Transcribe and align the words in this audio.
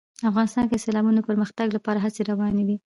افغانستان 0.29 0.63
کې 0.67 0.75
د 0.77 0.83
سیلابونو 0.85 1.17
د 1.17 1.25
پرمختګ 1.29 1.67
لپاره 1.77 1.99
هڅې 2.05 2.21
روانې 2.31 2.63
دي. 2.67 2.75